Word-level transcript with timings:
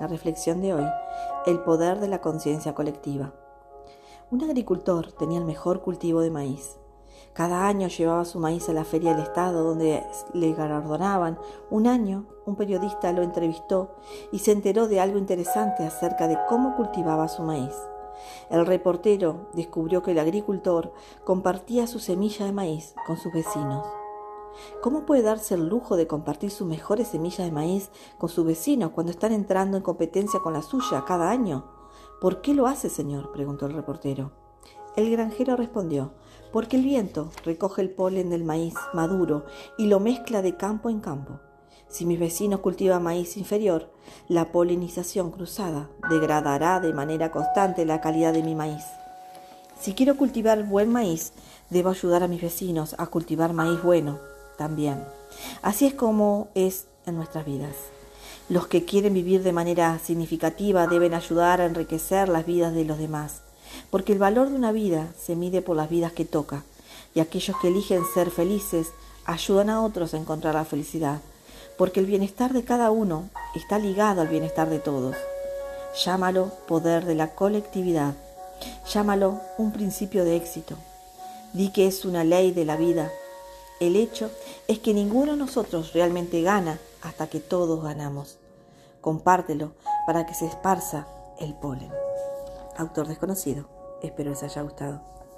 La 0.00 0.06
reflexión 0.06 0.60
de 0.60 0.74
hoy, 0.74 0.86
el 1.46 1.60
poder 1.60 2.00
de 2.00 2.08
la 2.08 2.20
conciencia 2.20 2.74
colectiva. 2.74 3.32
Un 4.30 4.42
agricultor 4.42 5.12
tenía 5.12 5.38
el 5.38 5.44
mejor 5.44 5.82
cultivo 5.82 6.20
de 6.20 6.30
maíz. 6.30 6.78
Cada 7.34 7.66
año 7.66 7.88
llevaba 7.88 8.24
su 8.24 8.38
maíz 8.38 8.68
a 8.68 8.72
la 8.72 8.84
feria 8.84 9.14
del 9.14 9.22
Estado 9.22 9.62
donde 9.64 10.02
le 10.34 10.52
galardonaban. 10.52 11.38
Un 11.70 11.86
año 11.86 12.26
un 12.44 12.56
periodista 12.56 13.12
lo 13.12 13.22
entrevistó 13.22 13.96
y 14.32 14.40
se 14.40 14.52
enteró 14.52 14.88
de 14.88 15.00
algo 15.00 15.18
interesante 15.18 15.84
acerca 15.84 16.28
de 16.28 16.38
cómo 16.48 16.76
cultivaba 16.76 17.28
su 17.28 17.42
maíz. 17.42 17.74
El 18.50 18.66
reportero 18.66 19.48
descubrió 19.54 20.02
que 20.02 20.12
el 20.12 20.18
agricultor 20.18 20.92
compartía 21.24 21.86
su 21.86 21.98
semilla 21.98 22.46
de 22.46 22.52
maíz 22.52 22.94
con 23.06 23.16
sus 23.16 23.32
vecinos. 23.32 23.86
¿Cómo 24.80 25.06
puede 25.06 25.22
darse 25.22 25.54
el 25.54 25.68
lujo 25.68 25.96
de 25.96 26.06
compartir 26.06 26.50
sus 26.50 26.66
mejores 26.66 27.08
semillas 27.08 27.46
de 27.46 27.52
maíz 27.52 27.90
con 28.18 28.28
sus 28.28 28.44
vecinos 28.44 28.90
cuando 28.90 29.12
están 29.12 29.32
entrando 29.32 29.76
en 29.76 29.82
competencia 29.82 30.40
con 30.40 30.52
la 30.52 30.62
suya 30.62 31.04
cada 31.06 31.30
año? 31.30 31.64
¿Por 32.20 32.40
qué 32.40 32.54
lo 32.54 32.66
hace, 32.66 32.88
señor? 32.88 33.32
preguntó 33.32 33.66
el 33.66 33.72
reportero. 33.72 34.32
El 34.94 35.10
granjero 35.10 35.56
respondió, 35.56 36.12
porque 36.52 36.76
el 36.76 36.84
viento 36.84 37.30
recoge 37.44 37.80
el 37.82 37.90
polen 37.90 38.30
del 38.30 38.44
maíz 38.44 38.74
maduro 38.92 39.44
y 39.78 39.86
lo 39.86 40.00
mezcla 40.00 40.42
de 40.42 40.56
campo 40.56 40.90
en 40.90 41.00
campo. 41.00 41.40
Si 41.88 42.06
mis 42.06 42.20
vecinos 42.20 42.60
cultivan 42.60 43.02
maíz 43.02 43.36
inferior, 43.36 43.90
la 44.28 44.52
polinización 44.52 45.30
cruzada 45.30 45.90
degradará 46.10 46.80
de 46.80 46.92
manera 46.92 47.30
constante 47.30 47.84
la 47.84 48.00
calidad 48.00 48.32
de 48.32 48.42
mi 48.42 48.54
maíz. 48.54 48.84
Si 49.78 49.94
quiero 49.94 50.16
cultivar 50.16 50.62
buen 50.64 50.90
maíz, 50.90 51.32
debo 51.70 51.90
ayudar 51.90 52.22
a 52.22 52.28
mis 52.28 52.40
vecinos 52.40 52.94
a 52.98 53.06
cultivar 53.06 53.52
maíz 53.52 53.82
bueno 53.82 54.18
también. 54.62 55.04
Así 55.60 55.86
es 55.86 55.94
como 55.94 56.46
es 56.54 56.86
en 57.04 57.16
nuestras 57.16 57.44
vidas. 57.44 57.74
Los 58.48 58.68
que 58.68 58.84
quieren 58.84 59.12
vivir 59.12 59.42
de 59.42 59.50
manera 59.50 59.98
significativa 59.98 60.86
deben 60.86 61.14
ayudar 61.14 61.60
a 61.60 61.66
enriquecer 61.66 62.28
las 62.28 62.46
vidas 62.46 62.72
de 62.72 62.84
los 62.84 62.96
demás, 62.96 63.40
porque 63.90 64.12
el 64.12 64.20
valor 64.20 64.50
de 64.50 64.54
una 64.54 64.70
vida 64.70 65.08
se 65.20 65.34
mide 65.34 65.62
por 65.62 65.76
las 65.76 65.90
vidas 65.90 66.12
que 66.12 66.24
toca, 66.24 66.62
y 67.12 67.18
aquellos 67.18 67.56
que 67.56 67.68
eligen 67.68 68.04
ser 68.14 68.30
felices 68.30 68.86
ayudan 69.24 69.68
a 69.68 69.82
otros 69.82 70.14
a 70.14 70.18
encontrar 70.18 70.54
la 70.54 70.64
felicidad, 70.64 71.20
porque 71.76 71.98
el 71.98 72.06
bienestar 72.06 72.52
de 72.52 72.62
cada 72.62 72.92
uno 72.92 73.30
está 73.56 73.80
ligado 73.80 74.20
al 74.20 74.28
bienestar 74.28 74.70
de 74.70 74.78
todos. 74.78 75.16
Llámalo 76.04 76.52
poder 76.68 77.04
de 77.04 77.16
la 77.16 77.34
colectividad, 77.34 78.14
llámalo 78.92 79.40
un 79.58 79.72
principio 79.72 80.24
de 80.24 80.36
éxito. 80.36 80.76
Di 81.52 81.72
que 81.72 81.88
es 81.88 82.04
una 82.04 82.22
ley 82.22 82.52
de 82.52 82.64
la 82.64 82.76
vida 82.76 83.10
el 83.86 83.96
hecho 83.96 84.30
es 84.68 84.78
que 84.78 84.94
ninguno 84.94 85.32
de 85.32 85.38
nosotros 85.38 85.92
realmente 85.92 86.40
gana 86.42 86.78
hasta 87.02 87.26
que 87.26 87.40
todos 87.40 87.82
ganamos. 87.82 88.38
Compártelo 89.00 89.72
para 90.06 90.24
que 90.24 90.34
se 90.34 90.46
esparza 90.46 91.08
el 91.40 91.54
polen. 91.54 91.90
Autor 92.76 93.08
desconocido. 93.08 93.68
Espero 94.00 94.30
les 94.30 94.42
haya 94.44 94.62
gustado. 94.62 95.02